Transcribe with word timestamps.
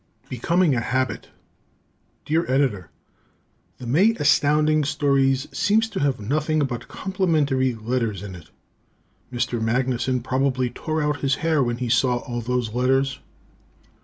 "Becoming 0.29 0.73
a 0.73 0.79
Habit" 0.79 1.27
Dear 2.25 2.43
Editor: 2.51 2.89
The 3.77 3.85
May 3.85 4.13
Astounding 4.19 4.83
Stories 4.83 5.47
seems 5.55 5.87
to 5.89 5.99
have 5.99 6.19
nothing 6.19 6.57
but 6.65 6.87
complimentary 6.87 7.75
letters 7.75 8.23
in 8.23 8.33
it. 8.33 8.49
Mr. 9.31 9.61
Magnuson 9.61 10.23
probably 10.23 10.71
tore 10.71 11.03
out 11.03 11.21
his 11.21 11.35
hair 11.45 11.61
when 11.61 11.77
he 11.77 11.87
saw 11.89 12.15
all 12.17 12.41
those 12.41 12.73
letters. 12.73 13.19